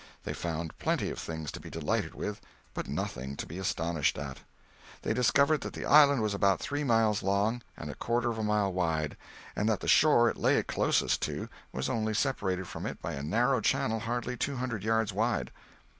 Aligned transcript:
They 0.23 0.33
found 0.33 0.75
plenty 0.79 1.11
of 1.11 1.19
things 1.19 1.51
to 1.51 1.59
be 1.59 1.69
delighted 1.69 2.15
with, 2.15 2.41
but 2.73 2.87
nothing 2.87 3.35
to 3.35 3.45
be 3.45 3.59
astonished 3.59 4.17
at. 4.17 4.39
They 5.03 5.13
discovered 5.13 5.61
that 5.61 5.73
the 5.73 5.85
island 5.85 6.23
was 6.23 6.33
about 6.33 6.59
three 6.59 6.83
miles 6.83 7.21
long 7.21 7.61
and 7.77 7.87
a 7.91 7.93
quarter 7.93 8.31
of 8.31 8.39
a 8.39 8.43
mile 8.43 8.73
wide, 8.73 9.15
and 9.55 9.69
that 9.69 9.79
the 9.81 9.87
shore 9.87 10.27
it 10.27 10.37
lay 10.37 10.63
closest 10.63 11.21
to 11.21 11.49
was 11.71 11.87
only 11.87 12.15
separated 12.15 12.67
from 12.67 12.87
it 12.87 12.99
by 12.99 13.13
a 13.13 13.21
narrow 13.21 13.61
channel 13.61 13.99
hardly 13.99 14.35
two 14.35 14.55
hundred 14.57 14.83
yards 14.83 15.13
wide. 15.13 15.51